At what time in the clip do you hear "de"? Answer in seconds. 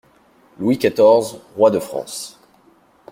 1.69-1.77